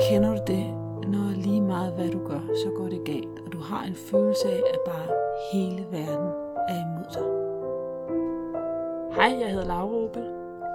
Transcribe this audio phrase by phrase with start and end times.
[0.00, 0.66] Kender du det,
[1.08, 4.48] når lige meget hvad du gør, så går det galt, og du har en følelse
[4.48, 5.08] af, at bare
[5.52, 6.28] hele verden
[6.68, 7.28] er imod dig?
[9.16, 10.22] Hej, jeg hedder Laura Opel,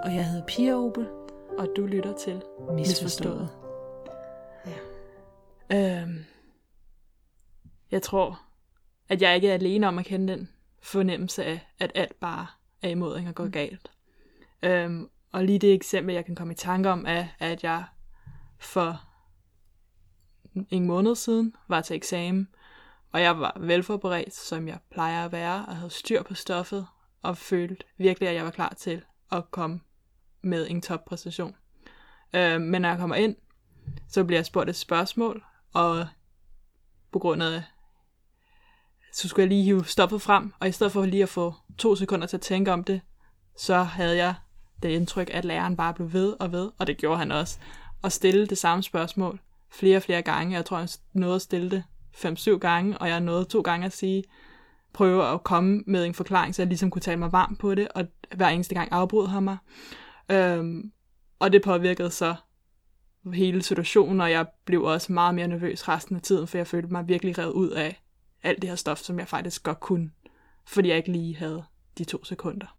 [0.04, 1.08] Og jeg hedder Pia Opel.
[1.58, 2.42] og du lytter til
[2.72, 3.48] Misforstået.
[5.72, 6.24] Øhm,
[7.90, 8.40] jeg tror,
[9.08, 10.48] at jeg ikke er alene om at kende den
[10.82, 12.46] fornemmelse af, at alt bare
[12.82, 13.90] er imod en og går galt.
[14.62, 17.84] Øhm, og lige det eksempel, jeg kan komme i tanke om, er, at jeg
[18.58, 19.00] for
[20.70, 22.48] en måned siden var til eksamen,
[23.12, 26.86] og jeg var velforberedt, som jeg plejer at være, og havde styr på stoffet,
[27.22, 29.02] og følte virkelig, at jeg var klar til
[29.32, 29.80] at komme
[30.42, 31.56] med en toppræstation.
[32.32, 33.36] Øh, men når jeg kommer ind,
[34.08, 36.06] så bliver jeg spurgt et spørgsmål, og
[37.12, 37.62] på grund af,
[39.12, 41.96] så skulle jeg lige hive stoffet frem, og i stedet for lige at få to
[41.96, 43.00] sekunder til at tænke om det,
[43.56, 44.34] så havde jeg
[44.82, 47.58] det indtryk, at læreren bare blev ved og ved, og det gjorde han også,
[48.02, 50.56] og stille det samme spørgsmål flere og flere gange.
[50.56, 53.92] Jeg tror, han nåede at stille det 5-7 gange, og jeg nåede to gange at
[53.92, 54.24] sige,
[54.92, 57.88] prøve at komme med en forklaring, så jeg ligesom kunne tale mig varm på det,
[57.88, 59.56] og hver eneste gang afbrød han mig.
[60.30, 60.92] Øhm,
[61.38, 62.34] og det påvirkede så
[63.34, 66.88] hele situationen, og jeg blev også meget mere nervøs resten af tiden, for jeg følte
[66.88, 68.02] mig virkelig revet ud af
[68.42, 70.10] alt det her stof, som jeg faktisk godt kunne,
[70.66, 71.64] fordi jeg ikke lige havde
[71.98, 72.77] de to sekunder.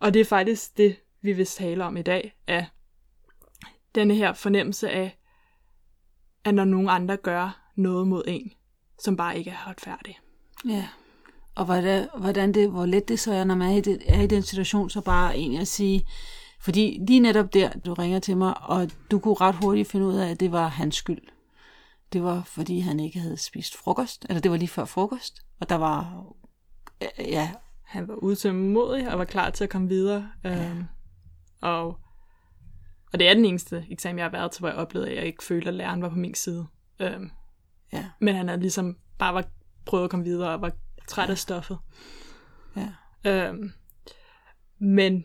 [0.00, 2.66] Og det er faktisk det, vi vil tale om i dag, af
[3.94, 5.18] denne her fornemmelse af,
[6.44, 8.52] at når nogen andre gør noget mod en,
[8.98, 10.18] som bare ikke er retfærdigt.
[10.68, 10.88] Ja.
[11.54, 14.20] Og hvordan, hvordan det, hvor let det så er, når man er i, det, er
[14.20, 16.06] i den situation, så bare egentlig at sige,
[16.60, 20.14] fordi lige netop der, du ringer til mig, og du kunne ret hurtigt finde ud
[20.14, 21.22] af, at det var hans skyld.
[22.12, 25.68] Det var, fordi han ikke havde spist frokost, eller det var lige før frokost, og
[25.68, 26.24] der var,
[27.18, 27.50] ja,
[27.90, 30.30] han var utålmodig og var klar til at komme videre.
[30.46, 30.84] Øhm,
[31.60, 31.86] og,
[33.12, 35.26] og det er den eneste eksamen, jeg har været til, hvor jeg oplevede, at jeg
[35.26, 36.66] ikke følte, at læreren var på min side.
[37.00, 37.30] Øhm,
[37.92, 39.44] ja, men han havde ligesom bare var,
[39.84, 40.72] prøvet at komme videre og var
[41.08, 41.78] træt af stoffet.
[42.76, 42.88] ja,
[43.24, 43.72] Øhm,
[44.78, 45.24] men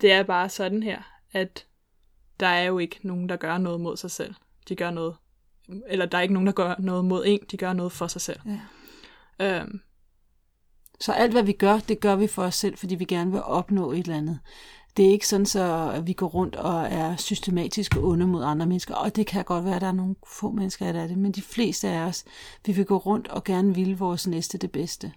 [0.00, 1.02] det er bare sådan her,
[1.32, 1.66] at
[2.40, 4.34] der er jo ikke nogen, der gør noget mod sig selv.
[4.68, 5.16] De gør noget,
[5.88, 8.20] eller der er ikke nogen, der gør noget mod en, de gør noget for sig
[8.20, 8.40] selv.
[8.46, 8.60] ja.
[9.60, 9.80] Øhm,
[11.00, 13.42] så alt, hvad vi gør, det gør vi for os selv, fordi vi gerne vil
[13.42, 14.38] opnå et eller andet.
[14.96, 18.94] Det er ikke sådan, så vi går rundt og er systematisk onde mod andre mennesker.
[18.94, 21.18] Og det kan godt være, at der er nogle få mennesker, der er det.
[21.18, 22.24] Men de fleste af os,
[22.66, 25.12] vi vil gå rundt og gerne ville vores næste det bedste.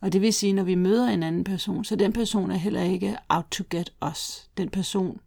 [0.00, 2.82] Og det vil sige, når vi møder en anden person, så den person er heller
[2.82, 4.48] ikke out to get us.
[4.56, 5.20] Den person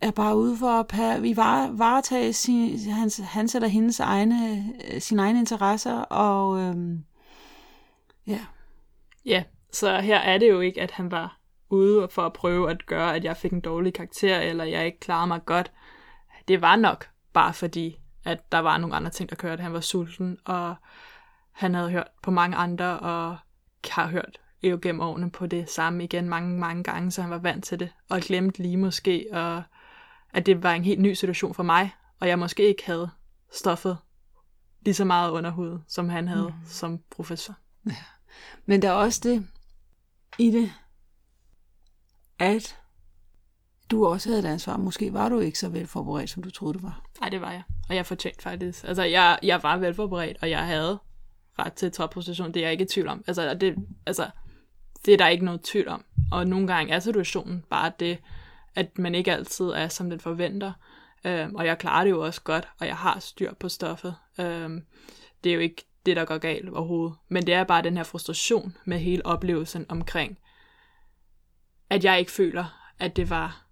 [0.00, 5.00] er bare ude for at vi var, varetage sin, hans, hans eller hendes egne, øh,
[5.00, 7.04] sine egne interesser, og øhm,
[8.26, 8.40] ja,
[9.26, 9.42] Ja,
[9.72, 11.38] så her er det jo ikke, at han var
[11.68, 15.00] ude for at prøve at gøre, at jeg fik en dårlig karakter, eller jeg ikke
[15.00, 15.72] klarede mig godt.
[16.48, 19.62] Det var nok bare fordi, at der var nogle andre ting, der kørte.
[19.62, 20.74] Han var sulten, og
[21.52, 23.36] han havde hørt på mange andre, og
[23.90, 27.38] har hørt jo gennem årene på det samme igen mange, mange gange, så han var
[27.38, 29.62] vant til det, og glemte lige måske, og
[30.32, 33.10] at det var en helt ny situation for mig, og jeg måske ikke havde
[33.52, 33.98] stoffet
[34.80, 36.66] lige så meget under huden, som han havde mm.
[36.66, 37.54] som professor.
[38.66, 39.46] Men der er også det
[40.38, 40.72] i det,
[42.38, 42.76] at
[43.90, 44.76] du også havde et ansvar.
[44.76, 47.02] Måske var du ikke så velforberedt, som du troede, du var.
[47.20, 47.62] Nej, det var jeg.
[47.88, 48.84] Og jeg fortjente faktisk.
[48.84, 50.98] Altså, jeg, jeg var velforberedt, og jeg havde
[51.58, 52.54] ret til topposition.
[52.54, 53.24] Det er jeg ikke i tvivl om.
[53.26, 53.74] Altså, det,
[54.06, 54.30] altså,
[55.04, 56.04] det er der ikke noget tvivl om.
[56.32, 58.18] Og nogle gange er situationen bare det,
[58.74, 60.72] at man ikke altid er, som den forventer.
[61.24, 64.14] Øhm, og jeg klarer det jo også godt, og jeg har styr på stoffet.
[64.40, 64.82] Øhm,
[65.44, 67.16] det er jo ikke det, der går galt overhovedet.
[67.28, 70.38] Men det er bare den her frustration med hele oplevelsen omkring,
[71.90, 73.66] at jeg ikke føler, at det var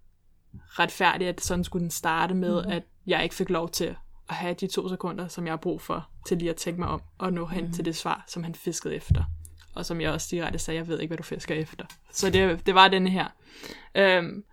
[0.65, 2.71] retfærdigt, at sådan skulle den starte med, mm.
[2.71, 3.95] at jeg ikke fik lov til
[4.29, 6.89] at have de to sekunder, som jeg har brug for, til lige at tænke mig
[6.89, 7.73] om, og nå hen mm.
[7.73, 9.23] til det svar, som han fiskede efter.
[9.75, 11.85] Og som jeg også direkte sagde, jeg ved ikke, hvad du fisker efter.
[12.11, 13.27] Så det, det var denne her.
[13.95, 14.43] Øhm,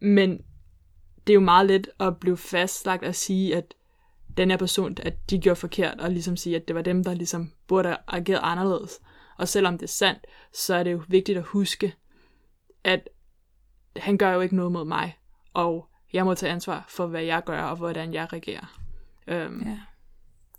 [0.00, 0.30] men
[1.26, 3.74] det er jo meget let at blive fastlagt at sige, at
[4.36, 7.14] den her person, at de gjorde forkert, og ligesom sige, at det var dem, der
[7.14, 9.00] ligesom burde have ageret anderledes.
[9.38, 11.94] Og selvom det er sandt, så er det jo vigtigt at huske,
[12.84, 13.08] at
[13.96, 15.18] han gør jo ikke noget mod mig,
[15.54, 18.80] og jeg må tage ansvar for, hvad jeg gør, og hvordan jeg reagerer.
[19.26, 19.78] Øhm, Ja.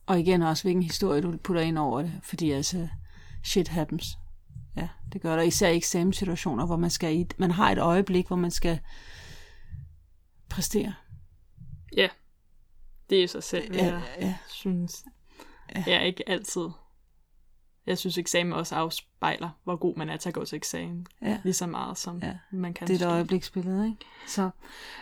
[0.07, 2.13] Og igen også, hvilken historie du putter ind over det.
[2.23, 2.87] Fordi altså,
[3.43, 4.17] shit happens.
[4.77, 5.43] Ja, det gør der.
[5.43, 8.79] Især i eksamenssituationer, hvor man skal i, man har et øjeblik, hvor man skal
[10.49, 10.93] præstere.
[11.97, 12.07] ja,
[13.09, 14.35] det er sig selv, Ja, jeg ja.
[14.49, 15.05] synes.
[15.75, 15.83] Ja.
[15.87, 16.67] Jeg er ikke altid
[17.87, 21.07] jeg synes, eksamen også afspejler, hvor god man er til at gå til eksamen.
[21.21, 21.37] Ja.
[21.43, 22.33] Lige så meget, som Ja.
[22.51, 22.87] man kan.
[22.87, 24.05] Det er et øjebliksbillede, ikke?
[24.27, 24.49] Så,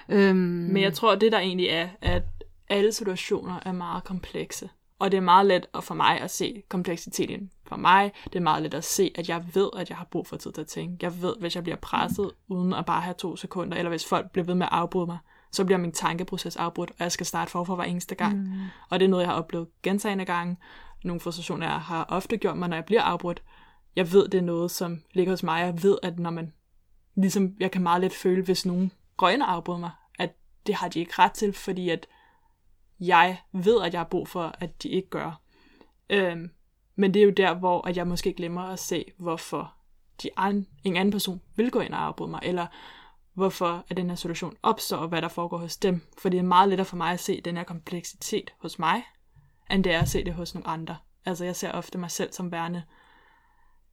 [0.09, 2.23] øhm, Men jeg tror, det der egentlig er, at
[2.69, 4.69] alle situationer er meget komplekse.
[4.99, 7.51] Og det er meget let at- for mig at se kompleksiteten.
[7.67, 10.27] For mig, det er meget let at se, at jeg ved, at jeg har brug
[10.27, 10.97] for tid til at tænke.
[11.01, 14.31] Jeg ved, hvis jeg bliver presset, uden at bare have to sekunder, eller hvis folk
[14.31, 15.17] bliver ved med at afbryde mig,
[15.53, 18.37] så bliver min tankeproces afbrudt, og jeg skal starte forfra hver eneste gang.
[18.37, 18.61] Mm.
[18.89, 20.57] Og det er noget, jeg har oplevet gentagende gange.
[21.03, 23.43] Nogle frustrationer, jeg har ofte gjort mig, når jeg bliver afbrudt.
[23.95, 25.59] Jeg ved, det er noget, som ligger hos mig.
[25.59, 26.53] Jeg ved, at når man...
[27.15, 30.35] Ligesom, jeg kan meget let føle, hvis nogen går ind og afbryder mig, at
[30.67, 32.07] det har de ikke ret til, fordi at
[32.99, 35.41] jeg ved, at jeg har brug for, at de ikke gør.
[36.09, 36.49] Øhm,
[36.95, 39.73] men det er jo der, hvor at jeg måske glemmer at se, hvorfor
[40.23, 42.67] de an, en anden person vil gå ind og afbryde mig, eller
[43.33, 46.01] hvorfor at den her situation opstår, og hvad der foregår hos dem.
[46.17, 49.03] For det er meget lettere for mig at se den her kompleksitet hos mig,
[49.71, 50.97] end det er at se det hos nogle andre.
[51.25, 52.83] Altså jeg ser ofte mig selv som værende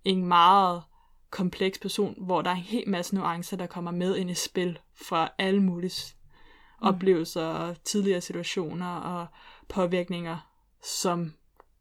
[0.05, 0.83] en meget
[1.31, 4.79] kompleks person, hvor der er en hel masse nuancer, der kommer med ind i spil
[4.95, 6.15] fra alle mulige
[6.81, 6.87] mm.
[6.87, 9.27] oplevelser og tidligere situationer og
[9.69, 10.39] påvirkninger,
[10.83, 11.35] som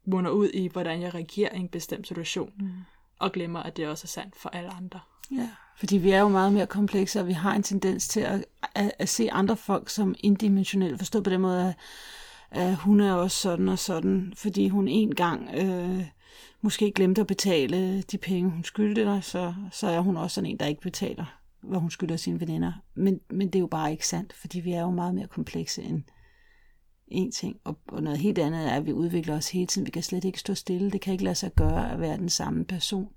[0.04, 2.70] munder ud i, hvordan jeg reagerer i en bestemt situation, mm.
[3.18, 5.00] og glemmer, at det også er sandt for alle andre.
[5.30, 8.44] Ja, fordi vi er jo meget mere komplekse, og vi har en tendens til at,
[8.74, 10.98] at, at se andre folk som indimensionelle.
[10.98, 11.74] Forstå på den måde, at,
[12.50, 16.04] at hun er også sådan og sådan, fordi hun en gang øh,
[16.60, 20.50] måske glemte at betale de penge, hun skyldte dig, så, så er hun også sådan
[20.50, 22.72] en, der ikke betaler, hvad hun skylder sine veninder.
[22.94, 25.82] Men, men det er jo bare ikke sandt, fordi vi er jo meget mere komplekse
[25.82, 26.02] end
[27.08, 27.56] en ting.
[27.64, 29.86] Og, og noget helt andet er, at vi udvikler os hele tiden.
[29.86, 30.90] Vi kan slet ikke stå stille.
[30.90, 33.08] Det kan ikke lade sig gøre at være den samme person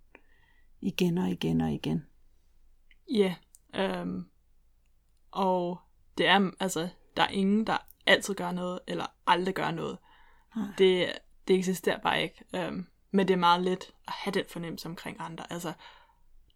[0.84, 2.06] igen og igen og igen.
[3.12, 3.36] Ja,
[3.76, 4.26] øhm,
[5.32, 5.80] og
[6.18, 9.98] det er, altså, der er ingen, der altid gør noget, eller aldrig gør noget.
[10.56, 10.66] Nej.
[10.78, 11.12] Det,
[11.48, 12.44] det eksisterer bare ikke.
[12.56, 15.54] Øhm, men det er meget let at have den fornemmelse omkring andre.
[15.54, 15.74] Altså,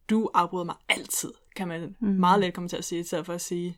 [0.09, 2.07] du afbryder mig altid, kan man mm.
[2.07, 3.77] meget let komme til at sige, i stedet for at sige,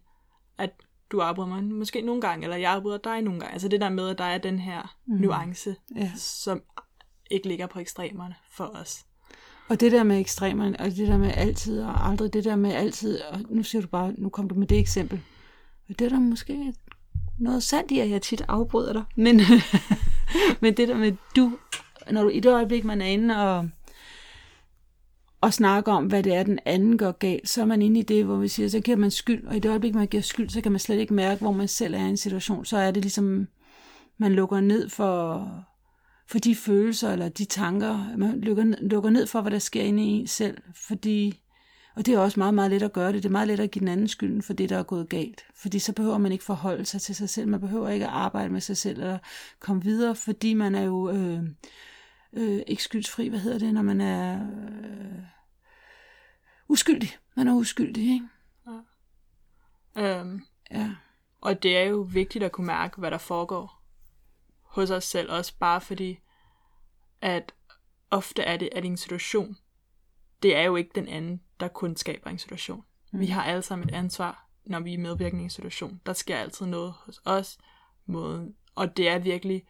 [0.57, 0.69] at
[1.12, 3.54] du afbryder mig måske nogle gange, eller jeg afbryder dig nogle gange.
[3.54, 5.16] Altså det der med, at der er den her mm.
[5.16, 6.12] nuance, Ja.
[6.16, 6.63] som
[7.31, 9.06] ikke ligger på ekstremerne for os.
[9.69, 12.74] Og det der med ekstremerne, og det der med altid og aldrig, det der med
[12.74, 15.19] altid, og nu siger du bare, nu kom du med det eksempel.
[15.89, 16.74] Og det er der måske
[17.38, 19.04] noget sandt i, at jeg tit afbryder dig.
[19.16, 19.42] Men,
[20.62, 21.51] men det der med du,
[22.12, 23.69] når du i det øjeblik, man er inde og,
[25.42, 28.04] og snakker om, hvad det er, den anden gør galt, så er man inde i
[28.04, 30.50] det, hvor vi siger, så giver man skyld, og i det øjeblik, man giver skyld,
[30.50, 32.66] så kan man slet ikke mærke, hvor man selv er i en situation.
[32.66, 33.48] Så er det ligesom,
[34.18, 35.48] man lukker ned for,
[36.31, 38.18] for de følelser eller de tanker.
[38.18, 40.58] Man lukker, lukker ned for, hvad der sker inde i en selv.
[40.76, 41.42] Fordi,
[41.96, 43.24] og det er også meget, meget let at gøre det.
[43.24, 45.46] Det er meget let at give den anden skylden for det, der er gået galt.
[45.56, 47.48] Fordi så behøver man ikke forholde sig til sig selv.
[47.48, 49.18] Man behøver ikke at arbejde med sig selv eller
[49.60, 51.44] komme videre, fordi man er jo øh,
[52.34, 53.28] øh, ikke skyldsfri.
[53.28, 55.24] Hvad hedder det, når man er øh,
[56.68, 57.10] uskyldig?
[57.36, 58.28] Man er uskyldig, ikke?
[59.98, 60.42] Øhm,
[60.72, 60.90] Ja.
[61.42, 63.79] Og det er jo vigtigt at kunne mærke, hvad der foregår
[64.69, 66.19] hos os selv, også bare fordi,
[67.21, 67.54] at
[68.12, 69.57] ofte er det, at en situation,
[70.44, 72.83] det er jo ikke den anden, der kun skaber en situation.
[73.12, 73.19] Mm.
[73.19, 76.01] Vi har alle sammen et ansvar, når vi er medvirkende i en situation.
[76.06, 77.57] Der sker altid noget hos os,
[78.06, 79.68] måden, og det er virkelig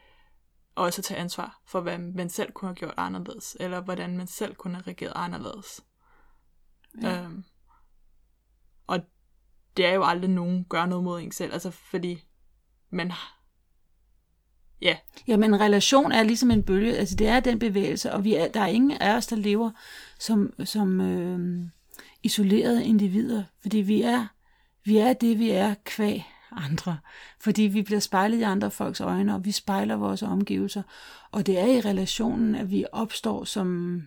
[0.76, 4.28] også at tage ansvar for, hvad man selv kunne have gjort anderledes, eller hvordan man
[4.28, 5.86] selv kunne have reageret anderledes.
[7.02, 7.24] Ja.
[7.24, 7.44] Øhm,
[8.88, 9.00] og
[9.78, 12.24] det er jo aldrig nogen gør noget mod en selv, altså fordi
[12.90, 13.12] man
[14.82, 14.96] ja,
[15.30, 18.62] Jamen, relation er ligesom en bølge, altså det er den bevægelse, og vi er, der
[18.62, 19.72] er ingen af os, der lever
[20.20, 21.68] som, som øh,
[22.24, 24.28] isolerede individer, fordi vi er,
[24.84, 27.00] vi er det, vi er kvæg andre,
[27.40, 30.84] fordi vi bliver spejlet i andre folks øjne, og vi spejler vores omgivelser,
[31.32, 34.02] og det er i relationen, at vi opstår som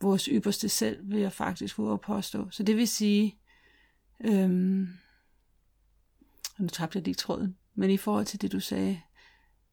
[0.00, 2.50] vores ypperste selv, vil jeg faktisk våge at påstå.
[2.50, 3.36] Så det vil sige,
[4.20, 4.88] øhm,
[6.58, 9.00] nu tabte jeg lige tråden, men i forhold til det, du sagde,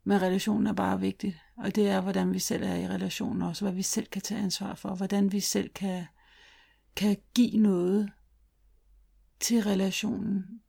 [0.04, 3.66] men relationen er bare vigtig, Og det er, hvordan vi selv er i relationen også,
[3.66, 6.06] hvad vi selv kan tage ansvar for, hvordan vi selv kan,
[6.96, 8.12] kan give noget
[9.40, 10.62] til relationen.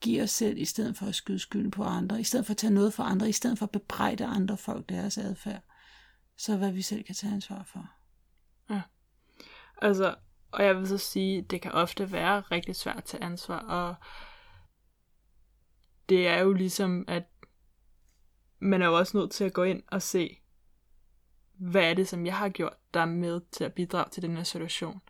[0.00, 2.56] Give os selv, i stedet for at skyde skylden på andre, i stedet for at
[2.56, 5.62] tage noget for andre, i stedet for at bebrejde andre folk deres adfærd.
[6.36, 7.90] Så hvad vi selv kan tage ansvar for.
[8.70, 8.82] Ja.
[9.82, 10.14] altså,
[10.52, 13.94] og jeg vil så sige, det kan ofte være rigtig svært at tage ansvar, og
[16.08, 17.31] det er jo ligesom, at
[18.62, 20.38] man er jo også nødt til at gå ind og se,
[21.52, 24.36] hvad er det, som jeg har gjort, der er med til at bidrage til den
[24.36, 25.00] her situation.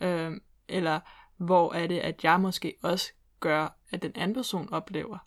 [0.00, 1.00] Øhm, eller
[1.36, 5.18] hvor er det, at jeg måske også gør, at den anden person oplever,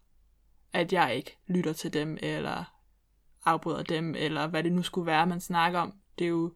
[0.74, 2.64] at jeg ikke lytter til dem, eller
[3.46, 6.54] afbryder dem, eller hvad det nu skulle være, man snakker om det er jo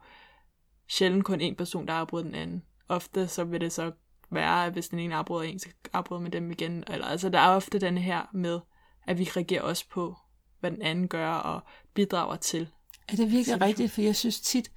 [0.88, 2.64] sjældent kun en person, der afbryder den anden.
[2.88, 3.92] Ofte så vil det så
[4.30, 6.84] være, at hvis den ene afbryder en, så afbryder man dem igen.
[6.88, 8.60] Eller, altså, der er ofte den her med,
[9.08, 10.18] at vi reagerer også på,
[10.60, 11.62] hvad den anden gør og
[11.94, 12.70] bidrager til.
[13.08, 13.92] Er det virkelig rigtigt?
[13.92, 14.72] For jeg synes tit,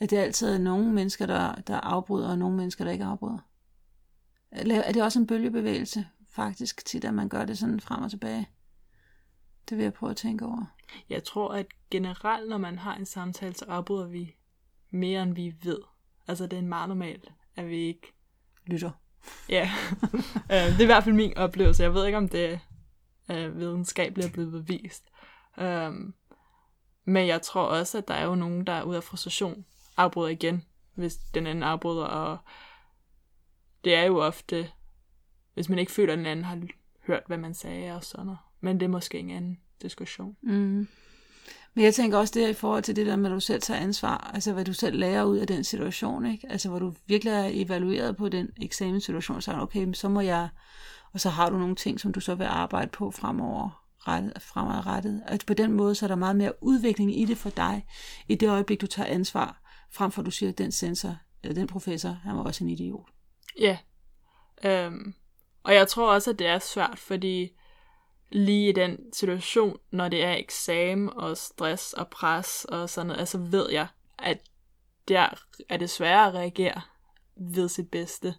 [0.00, 3.38] at det altid er nogle mennesker, der, der afbryder, og nogle mennesker, der ikke afbryder.
[4.50, 8.48] Er det også en bølgebevægelse, faktisk, tit, at man gør det sådan frem og tilbage?
[9.68, 10.64] Det vil jeg prøve at tænke over.
[11.08, 14.34] Jeg tror, at generelt, når man har en samtale, så afbryder vi
[14.90, 15.78] mere, end vi ved.
[16.28, 18.12] Altså, det er meget normalt, at vi ikke
[18.66, 18.90] lytter.
[19.48, 19.70] Ja,
[20.52, 21.82] øh, det er i hvert fald min oplevelse.
[21.82, 22.60] Jeg ved ikke, om det
[23.28, 25.04] er videnskabeligt blevet bevist.
[25.58, 26.14] Øhm,
[27.04, 29.64] men jeg tror også, at der er jo nogen, der er ud af frustration,
[29.96, 32.38] afbryder igen, hvis den anden afbryder, og
[33.84, 34.70] det er jo ofte,
[35.54, 36.58] hvis man ikke føler, at den anden har
[37.06, 38.38] hørt, hvad man sagde og sådan noget.
[38.60, 40.36] Men det er måske en anden diskussion.
[40.42, 40.88] Mm.
[41.74, 43.80] Men jeg tænker også det i forhold til det der med, at du selv tager
[43.80, 46.46] ansvar, altså hvad du selv lærer ud af den situation, ikke?
[46.50, 50.48] Altså hvor du virkelig er evalueret på den eksamenssituation, så okay, så må jeg,
[51.12, 55.22] og så har du nogle ting, som du så vil arbejde på fremover, rettet, fremadrettet.
[55.26, 57.86] At på den måde, så er der meget mere udvikling i det for dig,
[58.28, 59.60] i det øjeblik, du tager ansvar,
[59.92, 62.64] frem for at du siger, at den sensor, eller øh, den professor, han var også
[62.64, 63.08] en idiot.
[63.58, 63.78] Ja.
[64.64, 65.14] Øhm,
[65.62, 67.52] og jeg tror også, at det er svært, fordi
[68.30, 73.20] lige i den situation, når det er eksamen og stress og pres og sådan noget,
[73.20, 73.86] altså ved jeg,
[74.18, 74.38] at
[75.08, 75.28] der
[75.68, 76.80] er det sværere at reagere
[77.36, 78.34] ved sit bedste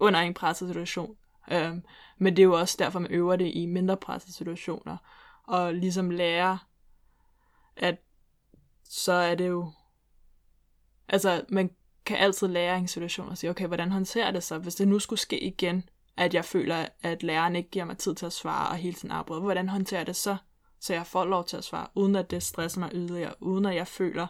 [0.00, 1.16] under en presset situation.
[1.50, 1.82] Øhm,
[2.18, 4.96] men det er jo også derfor, man øver det i mindre presset situationer.
[5.44, 6.58] Og ligesom lære,
[7.76, 7.96] at
[8.84, 9.72] så er det jo...
[11.08, 11.70] Altså, man
[12.06, 14.88] kan altid lære i en situation og sige, okay, hvordan håndterer det så, hvis det
[14.88, 15.88] nu skulle ske igen?
[16.16, 19.10] at jeg føler, at læreren ikke giver mig tid til at svare og hele tiden
[19.10, 19.42] afbryder.
[19.42, 20.36] Hvordan håndterer jeg det så,
[20.80, 23.74] så jeg får lov til at svare, uden at det stresser mig yderligere, uden at
[23.74, 24.26] jeg føler,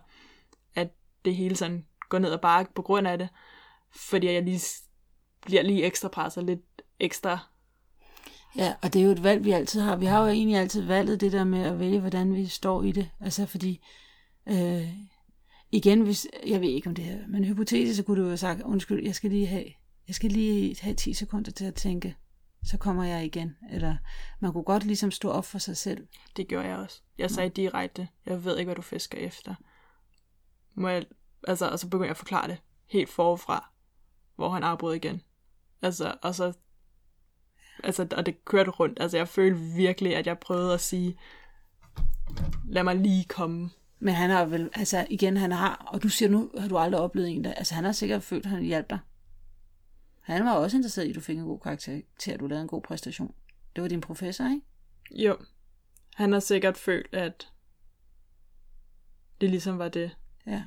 [0.74, 0.90] at
[1.24, 3.28] det hele sådan går ned og bakke på grund af det,
[3.90, 4.60] fordi jeg lige
[5.42, 7.38] bliver lige ekstra presset, lidt ekstra
[8.56, 9.96] Ja, og det er jo et valg, vi altid har.
[9.96, 12.92] Vi har jo egentlig altid valget det der med at vælge, hvordan vi står i
[12.92, 13.10] det.
[13.20, 13.80] Altså fordi,
[14.48, 14.88] øh,
[15.70, 18.36] igen, hvis, jeg ved ikke om det her, men hypotetisk, så kunne du jo have
[18.36, 19.64] sagt, undskyld, jeg skal lige have
[20.08, 22.16] jeg skal lige have 10 sekunder til at tænke,
[22.64, 23.56] så kommer jeg igen.
[23.70, 23.96] Eller
[24.40, 26.06] man kunne godt ligesom stå op for sig selv.
[26.36, 27.02] Det gjorde jeg også.
[27.18, 29.54] Jeg sagde direkte, jeg ved ikke, hvad du fisker efter.
[30.74, 31.06] Må jeg,
[31.48, 33.72] altså, og så begyndte jeg at forklare det helt forfra,
[34.36, 35.22] hvor han afbrød igen.
[35.82, 36.52] Altså, og så,
[37.86, 38.98] altså, og det kørte rundt.
[39.00, 41.18] Altså, jeg følte virkelig, at jeg prøvede at sige,
[42.68, 43.70] lad mig lige komme.
[43.98, 47.00] Men han har vel, altså igen, han har, og du siger nu, har du aldrig
[47.00, 48.98] oplevet en der, altså han har sikkert følt, at han hjalp dig.
[50.20, 52.62] Han var også interesseret i, at du fik en god karakter, til at du lavede
[52.62, 53.34] en god præstation.
[53.76, 54.60] Det var din professor, ikke?
[55.10, 55.36] Jo.
[56.14, 57.48] Han har sikkert følt, at
[59.40, 60.16] det ligesom var det.
[60.46, 60.62] Ja.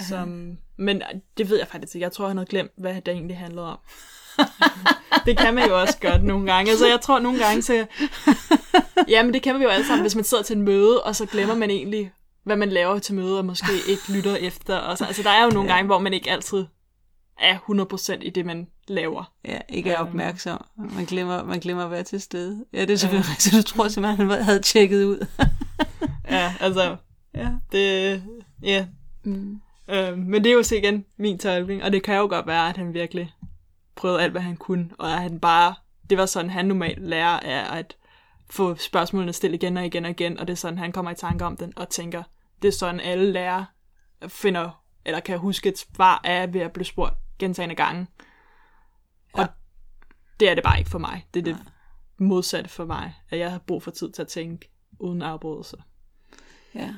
[0.00, 0.58] Som...
[0.76, 1.02] Men
[1.36, 2.02] det ved jeg faktisk ikke.
[2.04, 3.78] Jeg tror, han havde glemt, hvad det egentlig handlede om.
[5.26, 6.70] det kan man jo også godt nogle gange.
[6.70, 7.86] Altså, jeg tror nogle gange, så...
[9.08, 11.26] Jamen, det kan vi jo alle sammen, hvis man sidder til en møde, og så
[11.26, 12.12] glemmer man egentlig,
[12.44, 14.76] hvad man laver til møde, og måske ikke lytter efter.
[14.76, 16.64] Og så, altså, der er jo nogle gange, hvor man ikke altid
[17.40, 17.58] er
[18.18, 19.32] 100% i det, man laver.
[19.44, 20.08] Ja, ikke er øhm.
[20.08, 20.64] opmærksom.
[20.76, 22.64] Man glemmer, man glemmer at være til stede.
[22.72, 23.56] Ja, det er selvfølgelig rigtigt.
[23.56, 25.26] Du tror simpelthen, han havde tjekket ud.
[26.30, 26.96] ja, altså,
[27.34, 27.48] ja.
[27.72, 28.22] det,
[28.62, 28.86] ja.
[29.24, 29.60] Mm.
[29.90, 32.68] Øhm, men det er jo så igen min tolkning, og det kan jo godt være,
[32.68, 33.32] at han virkelig
[33.96, 35.74] prøvede alt, hvad han kunne, og at han bare,
[36.10, 37.96] det var sådan, han normalt lærer af at
[38.50, 41.14] få spørgsmålene stillet igen og igen og igen, og det er sådan, han kommer i
[41.14, 42.22] tanke om den, og tænker,
[42.62, 43.64] det er sådan, alle lærer
[44.28, 48.06] finder, eller kan huske et svar af ved at blive spurgt gentagende gange.
[49.36, 49.42] Ja.
[49.42, 49.48] Og
[50.40, 51.26] det er det bare ikke for mig.
[51.34, 51.72] Det er det Nej.
[52.18, 55.76] modsatte for mig, at jeg har brug for tid til at tænke uden afbrydelse.
[56.74, 56.94] Ja.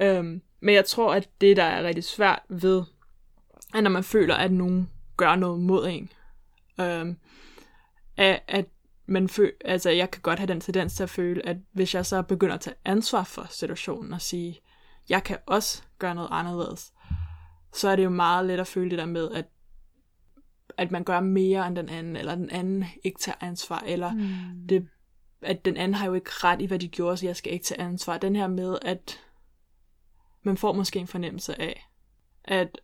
[0.00, 2.82] Øhm, men jeg tror, at det, der er rigtig svært ved,
[3.74, 6.12] at når man føler, at nogen gør noget mod en,
[6.80, 7.16] øhm,
[8.16, 8.66] er, at
[9.06, 12.06] man føler, altså jeg kan godt have den tendens til at føle, at hvis jeg
[12.06, 14.60] så begynder at tage ansvar for situationen og sige,
[15.08, 16.92] jeg kan også gøre noget anderledes,
[17.74, 19.44] så er det jo meget let at føle det der med, at
[20.76, 24.66] at man gør mere end den anden, eller den anden ikke tager ansvar, eller mm.
[24.68, 24.88] det,
[25.42, 27.64] at den anden har jo ikke ret i, hvad de gjorde, så jeg skal ikke
[27.64, 28.18] tage ansvar.
[28.18, 29.20] Den her med, at
[30.42, 31.90] man får måske en fornemmelse af,
[32.44, 32.78] at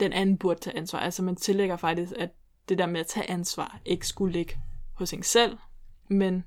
[0.00, 0.98] den anden burde tage ansvar.
[0.98, 2.30] Altså man tillægger faktisk, at
[2.68, 4.58] det der med at tage ansvar ikke skulle ligge
[4.94, 5.58] hos en selv,
[6.08, 6.44] men...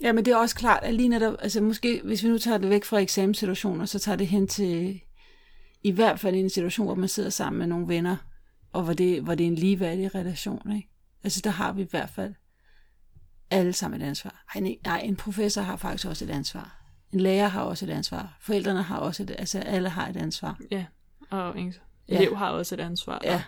[0.00, 2.58] Ja, men det er også klart, at lige netop, altså måske, hvis vi nu tager
[2.58, 5.00] det væk fra eksamenssituationer, så tager det hen til
[5.82, 8.16] i hvert fald en situation, hvor man sidder sammen med nogle venner,
[8.72, 10.72] og hvor det, hvor det er en ligeværdig relation.
[10.76, 10.88] Ikke?
[11.24, 12.34] Altså der har vi i hvert fald
[13.50, 14.44] alle sammen et ansvar.
[14.54, 16.76] Ej, nej, en professor har faktisk også et ansvar.
[17.12, 18.36] En lærer har også et ansvar.
[18.40, 20.60] Forældrene har også et, altså alle har et ansvar.
[20.70, 20.84] Ja,
[21.30, 21.74] og en
[22.08, 22.16] Ja.
[22.16, 23.20] elev har også et ansvar.
[23.24, 23.42] Ja.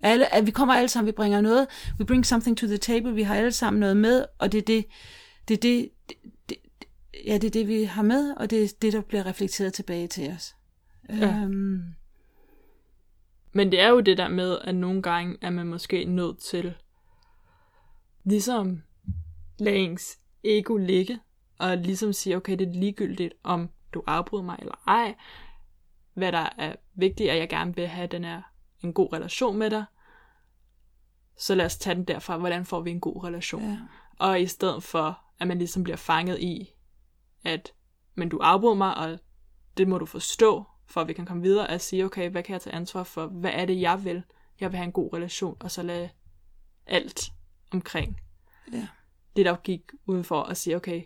[0.00, 1.66] Alle, at vi kommer alle sammen, vi bringer noget,
[2.00, 4.62] we bring something to the table, vi har alle sammen noget med, og det er
[4.62, 4.86] det,
[5.48, 6.16] det, er det, det,
[6.48, 6.56] det
[7.26, 10.08] ja, det er det, vi har med, og det er det, der bliver reflekteret tilbage
[10.08, 10.54] til os.
[11.08, 11.34] Ja.
[11.34, 11.94] Øhm,
[13.52, 16.74] Men det er jo det der med, at nogle gange er man måske nødt til
[18.24, 18.82] ligesom
[19.58, 21.18] lade ens ego ligge,
[21.58, 25.14] og ligesom sige, okay, det er ligegyldigt, om du afbryder mig eller ej.
[26.14, 28.42] Hvad der er vigtigt, at jeg gerne vil have den her,
[28.84, 29.84] en god relation med dig.
[31.36, 33.62] Så lad os tage den derfra, hvordan får vi en god relation.
[33.62, 33.78] ja.
[34.18, 36.74] Og i stedet for, at man ligesom bliver fanget i,
[37.44, 37.72] at
[38.14, 39.18] men du afbryder mig, og
[39.76, 42.52] det må du forstå, for at vi kan komme videre og sige, okay, hvad kan
[42.52, 43.26] jeg tage ansvar for?
[43.26, 44.22] Hvad er det, jeg vil?
[44.60, 46.10] Jeg vil have en god relation, og så lade
[46.86, 47.32] alt
[47.72, 48.20] omkring
[48.72, 48.88] Ja.
[49.36, 51.02] det, der gik ud for at sige, okay,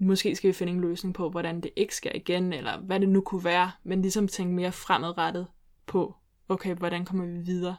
[0.00, 3.08] måske skal vi finde en løsning på, hvordan det ikke sker igen, eller hvad det
[3.08, 5.46] nu kunne være, men ligesom tænke mere fremadrettet
[5.90, 6.14] på,
[6.48, 7.76] okay, hvordan kommer vi videre,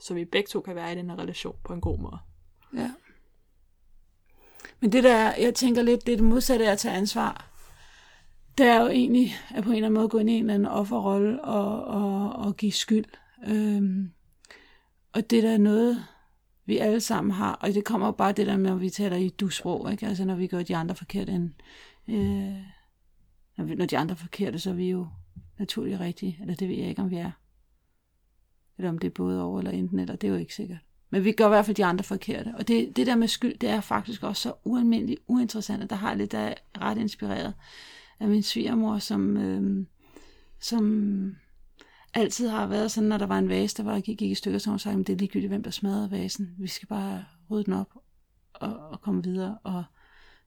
[0.00, 2.18] så vi begge to kan være i den her relation på en god måde.
[2.74, 2.90] Ja.
[4.80, 7.48] Men det der, jeg tænker lidt, det er det modsatte af at tage ansvar.
[8.58, 10.54] Det er jo egentlig at på en eller anden måde gå ind i en eller
[10.54, 13.04] anden offerrolle og, og, og give skyld.
[13.46, 14.12] Øhm,
[15.12, 16.04] og det der er noget,
[16.66, 19.16] vi alle sammen har, og det kommer jo bare det der med, at vi taler
[19.16, 20.06] i du-sprog, ikke?
[20.06, 21.50] Altså når vi gør de andre forkert end,
[22.08, 22.56] øh,
[23.56, 25.06] når, vi, når de andre er forkerte, så er vi jo
[25.58, 27.30] naturligt rigtige, eller det ved jeg ikke, om vi er.
[28.78, 30.78] Eller om det er både over eller enten, eller det er jo ikke sikkert.
[31.10, 32.54] Men vi gør i hvert fald de andre forkerte.
[32.58, 35.96] Og det, det der med skyld, det er faktisk også så ualmindeligt uinteressant, og der
[35.96, 37.54] har jeg lidt, der er ret inspireret
[38.20, 39.86] af min svigermor, som, øh,
[40.60, 41.36] som
[42.14, 44.58] altid har været sådan, når der var en vase, der var, gik, gik i stykker,
[44.58, 46.54] så hun sagde, at det er ligegyldigt, hvem der smadrede vasen.
[46.58, 47.98] Vi skal bare rydde den op
[48.54, 49.84] og, og komme videre, og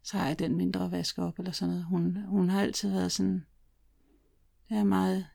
[0.03, 1.85] så har jeg den mindre vaske op, eller sådan noget.
[1.85, 3.45] Hun, hun har altid været sådan,
[4.69, 5.25] det er meget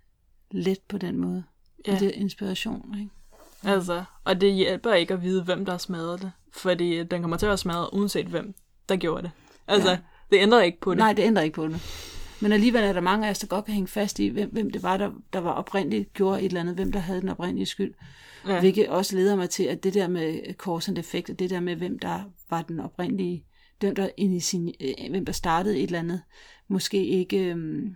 [0.51, 1.45] let på den måde.
[1.87, 1.97] Ja.
[1.99, 3.11] Det inspiration, ikke?
[3.65, 7.37] Altså, og det hjælper ikke at vide, hvem der har smadret det, fordi den kommer
[7.37, 8.55] til at være smadret, uanset hvem
[8.89, 9.31] der gjorde det.
[9.69, 9.99] Altså, Ja.
[10.31, 10.99] det ændrer ikke på det.
[10.99, 11.81] Nej, det ændrer ikke på det.
[12.41, 14.71] Men alligevel er der mange af os, der godt kan hænge fast i, hvem, hvem
[14.71, 17.67] det var, der, der var oprindeligt, gjorde et eller andet, hvem der havde den oprindelige
[17.67, 17.95] skyld.
[18.47, 18.61] Ja.
[18.61, 21.61] Hvilket også leder mig til, at det der med cause and effect, og det der
[21.61, 23.45] med, hvem der var den oprindelige,
[23.81, 24.09] hvem der,
[24.81, 26.23] øh, hvem der startede et eller andet,
[26.69, 27.39] måske ikke...
[27.39, 27.95] Øhm,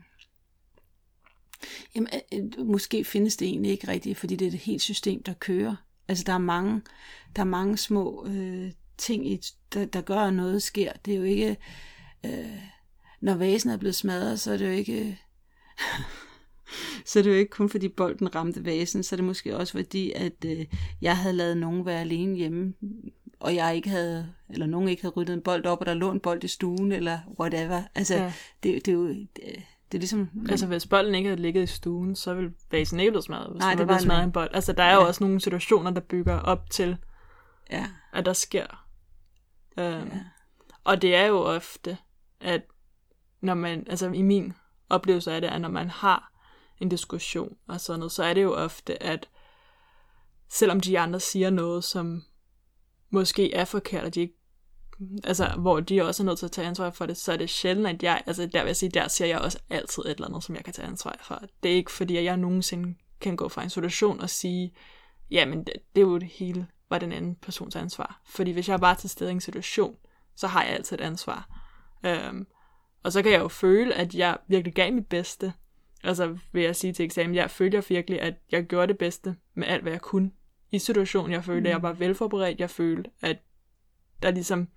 [1.94, 5.22] jamen, øh, øh, måske findes det egentlig ikke rigtigt, fordi det er et helt system,
[5.22, 5.76] der kører.
[6.08, 6.82] Altså, der er mange,
[7.36, 9.40] der er mange små øh, ting, i,
[9.74, 10.92] der, der gør, at noget sker.
[11.04, 11.56] Det er jo ikke...
[12.26, 12.58] Øh,
[13.20, 15.18] når vasen er blevet smadret, så er det jo ikke...
[17.06, 19.72] så er det jo ikke kun fordi bolden ramte vasen, så er det måske også
[19.72, 20.66] fordi, at øh,
[21.00, 22.74] jeg havde lavet nogen være alene hjemme,
[23.40, 26.10] og jeg ikke havde, eller nogen ikke havde ryddet en bold op, og der lå
[26.10, 27.82] en bold i stuen, eller whatever.
[27.94, 28.22] Altså, ja.
[28.22, 28.32] Ja.
[28.62, 29.62] det, det, er jo, det,
[29.94, 30.30] det er ligesom...
[30.50, 33.50] Altså, hvis bolden ikke havde ligget i stuen, så ville vasen ikke blevet smadret.
[33.52, 34.50] Hvis Nej, det var en- smadret en bold.
[34.54, 35.06] Altså, der er jo Ja.
[35.06, 36.96] også nogle situationer, der bygger op til,
[37.70, 38.86] ja, at der sker.
[39.78, 40.20] Øhm, ja, ja.
[40.84, 41.98] Og det er jo ofte,
[42.40, 42.62] at
[43.40, 44.52] når man, altså i min
[44.90, 46.32] oplevelse af det, at når man har
[46.80, 49.28] en diskussion og sådan noget, så er det jo ofte, at
[50.48, 52.22] selvom de andre siger noget, som
[53.10, 54.34] måske er forkert, og de ikke,
[55.24, 57.50] altså, hvor de også er nødt til at tage ansvar for det, så er det
[57.50, 60.26] sjældent, at jeg, altså der vil jeg sige, der siger jeg også altid et eller
[60.26, 61.42] andet, som jeg kan tage ansvar for.
[61.62, 64.74] Det er ikke fordi, at jeg nogensinde kan gå fra en situation og sige,
[65.30, 68.20] jamen det, det er jo det hele, var den anden persons ansvar.
[68.26, 69.96] Fordi hvis jeg er bare til stede i en situation,
[70.36, 71.60] så har jeg altid et ansvar.
[72.04, 72.46] Øhm,
[73.02, 75.52] og så kan jeg jo føle, at jeg virkelig gav mit bedste.
[76.04, 79.36] Altså vil jeg sige til eksamen, jeg følte jeg virkelig, at jeg gjorde det bedste
[79.54, 80.30] med alt, hvad jeg kunne.
[80.72, 82.60] I situationen, jeg følte, at jeg var velforberedt.
[82.60, 83.36] Jeg følte, at
[84.22, 84.68] der ligesom...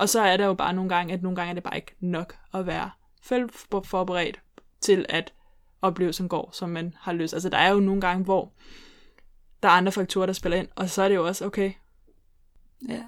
[0.00, 1.94] Og så er der jo bare nogle gange, at nogle gange er det bare ikke
[2.00, 2.90] nok at være
[3.84, 4.40] forberedt
[4.80, 5.32] til, at
[5.82, 7.34] oplevelsen går, som man har lyst.
[7.34, 8.52] Altså der er jo nogle gange, hvor
[9.62, 11.72] der er andre faktorer, der spiller ind, og så er det jo også, okay,
[12.88, 13.02] ja.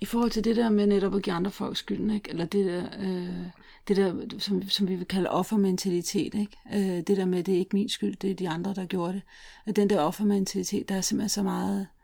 [0.00, 2.30] I forhold til det der med netop at give andre folk skylden, ikke?
[2.30, 3.46] eller det der, øh,
[3.88, 6.56] det der som, som vi vil kalde offermentalitet, ikke?
[6.74, 8.86] Øh, det der med, at det er ikke min skyld, det er de andre, der
[8.86, 9.22] gjorde det.
[9.66, 12.01] At den der offermentalitet, der er simpelthen så meget øh,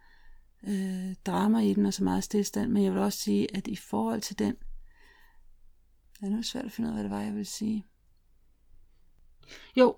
[0.67, 3.77] Øh, drama i den, og så meget stillstand, men jeg vil også sige, at i
[3.77, 4.57] forhold til den,
[6.23, 7.87] ja, nu er det svært at finde ud af, hvad det var, jeg vil sige.
[9.77, 9.97] Jo,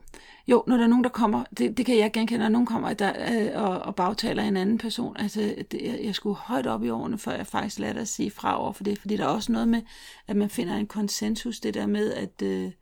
[0.48, 2.92] jo, når der er nogen, der kommer, det, det kan jeg genkende, når nogen kommer
[2.92, 5.16] der, øh, og, og bagtaler en anden person.
[5.16, 8.30] Altså, det, jeg, jeg skulle højt op i årene, før jeg faktisk lærte at sige
[8.30, 9.82] fra over for det, fordi der er også noget med,
[10.26, 12.72] at man finder en konsensus, det der med at, øh,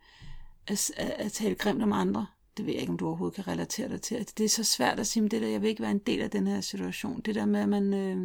[0.67, 2.25] at, at, at tale grimt om andre.
[2.57, 4.27] Det ved jeg ikke, om du overhovedet kan relatere dig til.
[4.37, 6.21] Det er så svært at sige, men det der, jeg vil ikke være en del
[6.21, 7.21] af den her situation.
[7.21, 7.93] Det der med, at man...
[7.93, 8.17] Øh,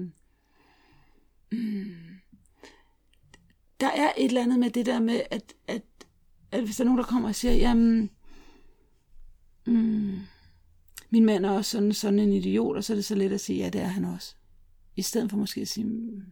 [1.52, 1.94] mm,
[3.80, 5.82] der er et eller andet med det der med, at, at,
[6.52, 8.10] at hvis der er nogen, der kommer og siger, jamen,
[9.66, 10.18] mm,
[11.10, 13.40] min mand er også sådan, sådan en idiot, og så er det så let at
[13.40, 14.34] sige, ja, det er han også.
[14.96, 16.22] I stedet for måske at sige, mm,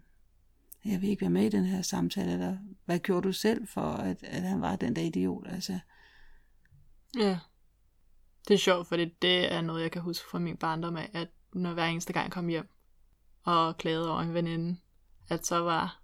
[0.84, 3.80] jeg vil ikke være med i den her samtale, eller hvad gjorde du selv for,
[3.80, 5.46] at, at han var den der idiot?
[5.48, 5.78] Altså,
[7.18, 7.38] Ja.
[8.48, 11.28] Det er sjovt, fordi det er noget, jeg kan huske fra min barndom af, at
[11.52, 12.68] når hver eneste gang jeg kom hjem
[13.44, 14.80] og klagede over en veninde,
[15.28, 16.00] at så var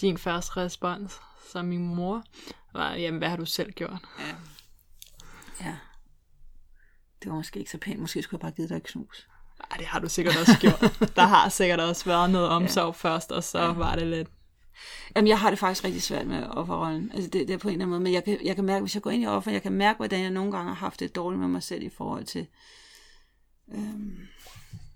[0.00, 1.20] din første respons,
[1.52, 2.22] som min mor,
[2.72, 3.98] var, jamen, hvad har du selv gjort?
[4.18, 4.36] ja.
[5.60, 5.76] ja.
[7.22, 8.00] Det var måske ikke så pænt.
[8.00, 9.28] Måske skulle jeg bare give dig et knus.
[9.70, 10.80] Ej, det har du sikkert også gjort.
[11.16, 13.08] Der har sikkert også været noget omsorg ja.
[13.08, 13.72] først, og så ja.
[13.72, 14.28] var det lidt...
[15.16, 17.10] Jamen, jeg har det faktisk rigtig svært med offerrollen.
[17.14, 18.00] Altså, det, det er på en eller anden måde.
[18.00, 19.96] Men jeg kan, jeg kan mærke, hvis jeg går ind i offer, jeg kan mærke,
[19.96, 22.46] hvordan jeg nogle gange har haft det dårligt med mig selv i forhold til...
[23.74, 24.18] Øhm,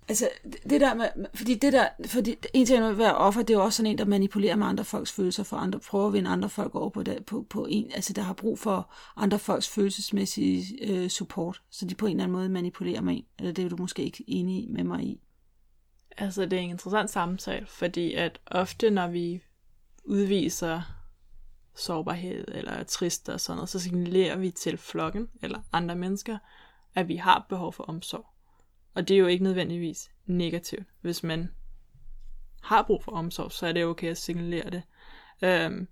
[0.09, 1.09] altså, det, det der med...
[1.35, 1.89] Fordi det der...
[2.07, 4.57] Fordi en ting med at være offer, det er jo også sådan en, der manipulerer
[4.57, 7.47] med andre folks følelser, for andre, prøver at vinde andre folk over på, der, på,
[7.51, 7.91] på en...
[7.95, 12.25] Altså, der har brug for andre folks følelsesmæssige øh, support, så de på en eller
[12.25, 13.25] anden måde manipulerer mig en.
[13.39, 15.21] Eller det er du måske ikke enig med mig i.
[16.17, 19.43] Altså, det er en interessant samtale, fordi at ofte, når vi
[20.05, 20.83] udviser
[21.75, 26.39] sårbarhed eller er trist og sådan noget, så signalerer vi til flokken eller andre mennesker,
[26.95, 28.27] at vi har behov for omsorg.
[28.95, 30.89] Og det er jo ikke nødvendigvis negativt.
[31.01, 31.51] Hvis man
[32.63, 34.83] har brug for omsorg, så er det okay at signalere det.
[35.43, 35.89] Øhm,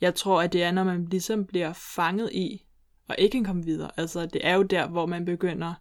[0.00, 2.66] jeg tror, at det er, når man ligesom bliver fanget i,
[3.08, 3.90] og ikke kan komme videre.
[3.96, 5.74] Altså, det er jo der, hvor man begynder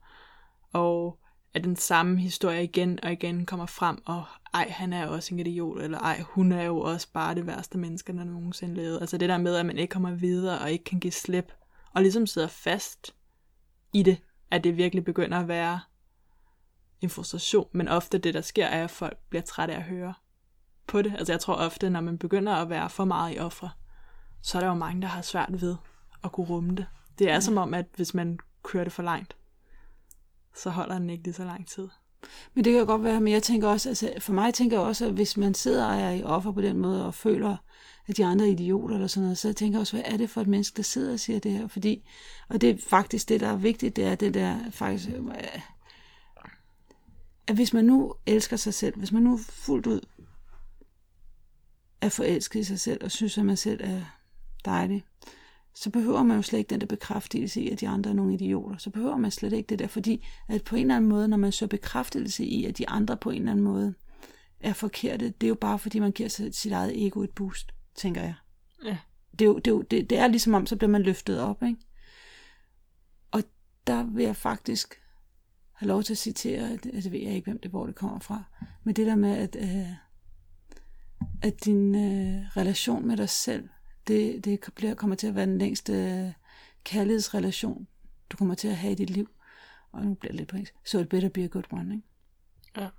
[0.76, 1.14] at
[1.58, 5.40] at den samme historie igen og igen kommer frem, og ej, han er også en
[5.40, 9.00] idiot, eller ej, hun er jo også bare det værste menneske, der nogensinde levede.
[9.02, 11.54] Altså det der med, at man ikke kommer videre, og ikke kan give slip,
[11.94, 13.16] og ligesom sidder fast
[13.94, 14.18] i det,
[14.52, 15.80] at det virkelig begynder at være
[17.02, 20.14] en frustration, men ofte det, der sker, er, at folk bliver trætte af at høre
[20.88, 21.14] på det.
[21.18, 23.70] Altså jeg tror ofte, når man begynder at være for meget i ofre,
[24.42, 25.76] så er der jo mange, der har svært ved
[26.24, 26.86] at kunne rumme det.
[27.20, 27.40] Det er ja.
[27.40, 29.36] som om, at hvis man kører det for langt,
[30.64, 31.88] så holder den ikke lige så lang tid.
[32.54, 35.06] Men det kan godt være, men jeg tænker også, altså for mig tænker jeg også,
[35.06, 37.58] at hvis man sidder og er i offer på den måde, og føler,
[38.08, 40.30] at de andre er idioter eller sådan noget, så tænker jeg også, hvad er det
[40.30, 41.68] for et menneske, der sidder og siger det her?
[41.68, 42.10] Fordi,
[42.50, 45.10] og det er faktisk det, der er vigtigt, det er det der faktisk,
[47.48, 50.02] at hvis man nu elsker sig selv, hvis man nu fuldt ud
[52.02, 54.02] er forelsket i sig selv, og synes, at man selv er
[54.66, 55.06] dejlig,
[55.80, 58.34] så behøver man jo slet ikke den der bekræftelse i, at de andre er nogle
[58.34, 58.78] idioter.
[58.78, 61.38] Så behøver man slet ikke det der, fordi at på en eller anden måde, når
[61.38, 63.94] man søger bekræftelse i, at de andre på en eller anden måde
[64.60, 67.72] er forkerte, det er jo bare fordi, man giver sit, sit eget ego et boost,
[67.96, 68.34] tænker jeg.
[68.86, 68.98] Ja.
[69.32, 71.42] Det er jo, det er, jo, det, det er ligesom om, så bliver man løftet
[71.42, 71.80] op, ikke?
[73.32, 73.44] Og
[73.88, 75.02] der vil jeg faktisk
[75.74, 78.20] have lov til at citere, at, det ved jeg ikke, hvem det, hvor det kommer
[78.20, 78.44] fra,
[78.84, 79.94] men det der med, at, øh,
[81.42, 83.70] at din øh, relation med dig selv
[84.08, 86.34] det, det bliver, kommer til at være den længste øh,
[86.84, 87.88] kærlighedsrelation,
[88.30, 89.30] du kommer til at have i dit liv.
[89.92, 90.74] Og nu bliver det lidt på engelsk.
[90.86, 92.08] So it better be a good one, ikke?
[92.78, 92.90] Ja.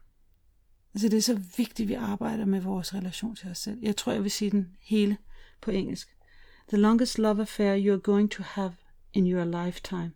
[0.95, 3.79] Altså det er så vigtigt, at vi arbejder med vores relation til os selv.
[3.83, 5.17] Jeg tror, jeg vil sige den hele
[5.61, 6.17] på engelsk.
[6.69, 8.73] The longest love affair you are going to have
[9.13, 10.13] in your lifetime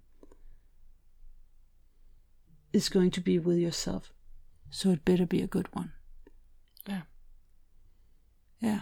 [2.73, 4.11] is going to be with yourself.
[4.71, 5.91] So it better be a good one.
[6.89, 7.01] Ja.
[8.63, 8.81] Ja.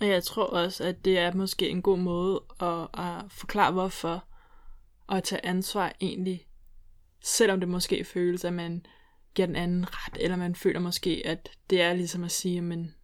[0.00, 4.24] Og jeg tror også, at det er måske en god måde at, at forklare, hvorfor
[5.08, 6.46] at tage ansvar egentlig,
[7.24, 8.86] selvom det måske føles, at man
[9.34, 12.94] giver den anden ret, eller man føler måske, at det er ligesom at sige, men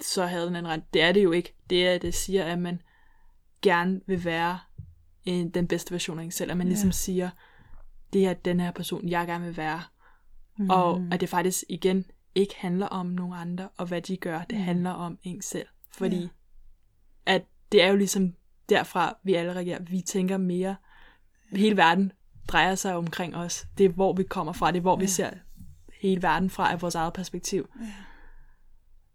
[0.00, 0.94] så havde den anden ret.
[0.94, 1.54] Det er det jo ikke.
[1.70, 2.82] Det er, det siger, at man
[3.62, 4.58] gerne vil være
[5.24, 6.70] en, den bedste version af en selv, at man ja.
[6.70, 7.30] ligesom siger,
[8.12, 9.82] det er den her person, jeg gerne vil være.
[10.58, 10.70] Mm.
[10.70, 14.42] Og at det faktisk igen ikke handler om nogen andre, og hvad de gør.
[14.42, 14.64] Det mm.
[14.64, 15.66] handler om en selv.
[15.98, 16.28] Fordi ja.
[17.26, 18.34] at det er jo ligesom
[18.68, 19.82] derfra, vi alle reagerer.
[19.82, 20.76] Vi tænker mere.
[21.50, 22.12] Hele verden
[22.48, 23.66] drejer sig omkring os.
[23.78, 24.70] Det er, hvor vi kommer fra.
[24.70, 25.00] Det er, hvor ja.
[25.00, 25.30] vi ser
[26.00, 27.68] hele verden fra af vores eget perspektiv.
[27.80, 27.92] Ja.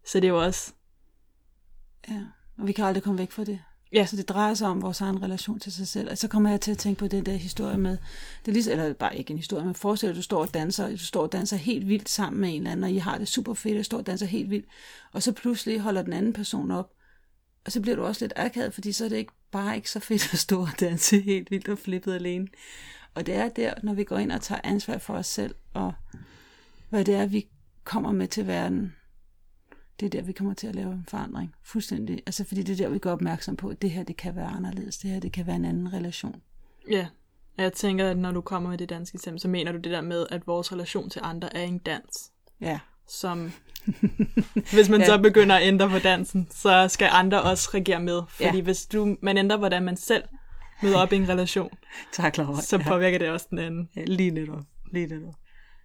[0.06, 0.72] Så det er jo også...
[2.08, 2.24] Ja,
[2.58, 3.62] og vi kan aldrig komme væk fra det.
[3.92, 4.06] Ja.
[4.06, 6.10] Så det drejer sig om vores egen relation til sig selv.
[6.10, 7.90] Og så kommer jeg til at tænke på den der historie med,
[8.44, 10.54] det er ligesom, eller bare ikke en historie, men forestil dig, at du står og
[10.54, 13.18] danser, du står og danser helt vildt sammen med en eller anden, og I har
[13.18, 14.66] det super fedt, og står og danser helt vildt,
[15.12, 16.90] og så pludselig holder den anden person op,
[17.64, 20.00] og så bliver du også lidt akavet, fordi så er det ikke bare ikke så
[20.00, 22.48] fedt at stå og danse helt vildt og flippet alene.
[23.14, 25.92] Og det er der, når vi går ind og tager ansvar for os selv, og
[26.88, 27.48] hvad det er, vi
[27.84, 28.94] kommer med til verden,
[30.00, 31.54] det er der, vi kommer til at lave en forandring.
[31.62, 32.22] Fuldstændig.
[32.26, 34.46] Altså, fordi det er der, vi går opmærksom på, at det her, det kan være
[34.46, 34.98] anderledes.
[34.98, 36.42] Det her, det kan være en anden relation.
[36.90, 37.06] Ja,
[37.58, 40.00] jeg tænker, at når du kommer med det danske eksempel, så mener du det der
[40.00, 42.30] med, at vores relation til andre er en dans.
[42.60, 42.78] Ja.
[43.08, 43.52] som
[44.74, 45.06] hvis man ja.
[45.06, 48.22] så begynder at ændre på dansen, så skal andre også reagere med.
[48.28, 48.62] Fordi ja.
[48.62, 50.24] hvis du, man ændrer, hvordan man selv
[50.82, 51.70] møder op i en relation,
[52.12, 52.62] tak, Laura.
[52.62, 53.24] så påvirker ja.
[53.24, 53.88] det også den anden.
[53.96, 54.62] Ja, lige netop.
[54.92, 55.34] Lige netop.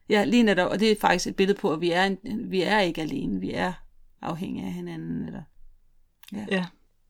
[0.09, 0.71] Ja, lige netop.
[0.71, 2.17] Og det er faktisk et billede på, at vi er, en,
[2.51, 3.39] vi er ikke alene.
[3.39, 3.73] Vi er
[4.21, 5.25] afhængige af hinanden.
[5.25, 5.43] Eller,
[6.33, 6.45] ja.
[6.51, 6.65] ja.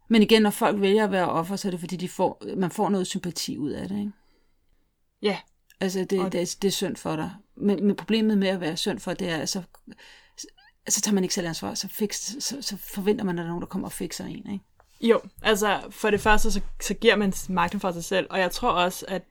[0.10, 2.72] Men igen, når folk vælger at være offer, så er det fordi, de får, man
[2.72, 4.00] får noget sympati ud af det.
[4.00, 4.12] Ikke?
[5.22, 5.38] Ja.
[5.80, 7.32] Altså, det, det, det, det er synd for dig.
[7.56, 9.62] Men, men problemet med at være synd for, det er, altså,
[10.90, 13.48] så tager man ikke selv ansvar, så, fix, så, så forventer man, at der er
[13.48, 14.66] nogen, der kommer og fikser en, ikke?
[15.02, 18.52] Jo, altså for det første, så, så giver man magten for sig selv, og jeg
[18.52, 19.24] tror også, at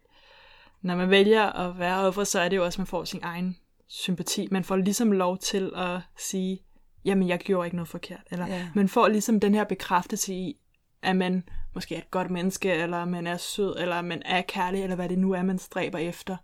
[0.82, 3.20] når man vælger at være offer, så er det jo også, at man får sin
[3.22, 3.56] egen
[3.88, 4.48] sympati.
[4.50, 6.62] Man får ligesom lov til at sige,
[7.04, 8.22] jamen jeg gjorde ikke noget forkert.
[8.30, 8.68] Eller ja.
[8.74, 10.60] man får ligesom den her bekræftelse i,
[11.02, 14.82] at man måske er et godt menneske, eller man er sød, eller man er kærlig,
[14.82, 16.36] eller hvad det nu er, man stræber efter.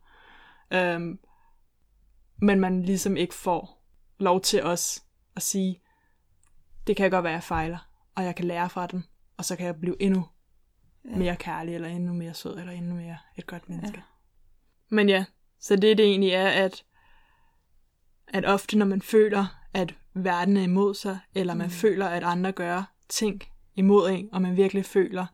[0.71, 1.19] Øhm,
[2.43, 3.85] men man ligesom ikke får
[4.19, 5.05] lov til os
[5.37, 5.81] at sige,
[6.87, 9.03] det kan godt være, jeg fejler, og jeg kan lære fra dem,
[9.37, 10.27] og så kan jeg blive endnu
[11.05, 11.17] ja.
[11.17, 13.99] mere kærlig, eller endnu mere sød, eller endnu mere et godt menneske.
[13.99, 14.03] Ja.
[14.89, 15.25] Men ja,
[15.61, 16.85] så det det egentlig er, at,
[18.29, 21.73] at ofte når man føler, at verden er imod sig, eller man mm.
[21.73, 23.43] føler, at andre gør ting
[23.75, 25.27] imod en, og man virkelig føler,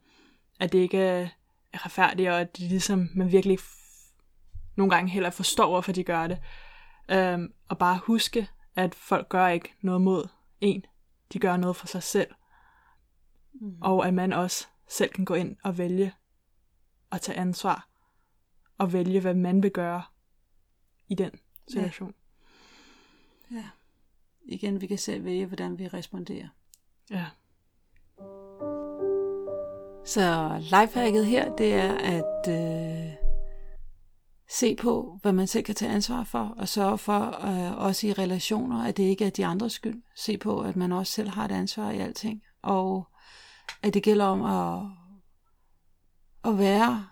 [0.60, 1.28] at det ikke er
[1.72, 3.58] retfærdigt, og at det ligesom, man virkelig
[4.76, 6.38] nogle gange heller forstår, hvorfor de gør det.
[7.10, 10.28] Øhm, og bare huske, at folk gør ikke noget mod
[10.60, 10.84] en.
[11.32, 12.34] De gør noget for sig selv.
[13.52, 13.82] Mm.
[13.82, 16.12] Og at man også selv kan gå ind og vælge
[17.12, 17.88] at tage ansvar.
[18.78, 20.02] Og vælge, hvad man vil gøre
[21.08, 21.30] i den
[21.68, 22.14] situation.
[23.50, 23.56] Ja.
[23.56, 23.64] ja.
[24.48, 26.48] Igen, vi kan selv vælge, hvordan vi responderer.
[27.10, 27.24] Ja.
[30.06, 33.12] Så lifehacket her, det er at øh,
[34.50, 38.12] se på, hvad man selv kan tage ansvar for, og sørge for, øh, også i
[38.12, 40.02] relationer, at det ikke er de andres skyld.
[40.16, 43.08] Se på, at man også selv har et ansvar i alting, og
[43.82, 44.90] at det gælder om at,
[46.52, 47.06] at være,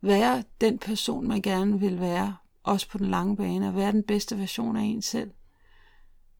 [0.00, 4.02] være den person, man gerne vil være, også på den lange bane, og være den
[4.02, 5.30] bedste version af en selv.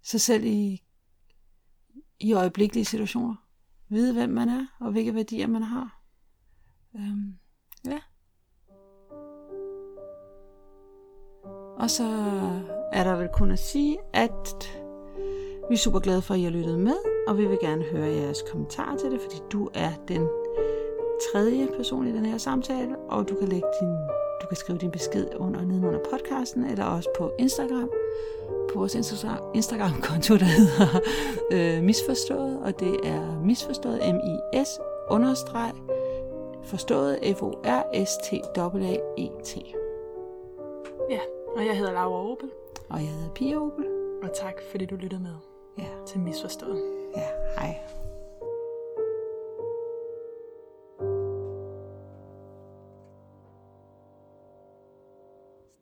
[0.02, 0.82] Så selv i,
[2.20, 3.34] i øjeblikkelige situationer.
[3.88, 6.02] Vide, hvem man er, og hvilke værdier man har.
[6.96, 7.34] Øhm,
[7.86, 8.00] ja.
[11.78, 12.04] Og så
[12.92, 14.82] er der vel kun at sige, at
[15.68, 16.96] vi er super glade for, at I har lyttet med,
[17.28, 20.28] og vi vil gerne høre jeres kommentarer til det, fordi du er den
[21.32, 23.88] tredje person i den her samtale, og du kan lægge din,
[24.42, 27.90] du kan skrive din besked under nedenunder podcasten, eller også på Instagram,
[28.72, 28.94] på vores
[29.54, 31.00] Instagram-konto, der hedder
[31.52, 34.80] øh, Misforstået, og det er misforstået, M-I-S,
[35.10, 35.72] understreg,
[36.64, 38.52] forstået, F-O-R-S-T-A-E-T.
[41.10, 41.20] Ja.
[41.56, 42.50] Og jeg hedder Laura Opel.
[42.88, 43.84] Og jeg hedder Pia Opel.
[44.22, 45.34] Og tak, fordi du lyttede med
[45.78, 45.84] ja.
[46.06, 46.82] til Misforstået.
[47.16, 47.26] Ja,
[47.58, 48.01] hej.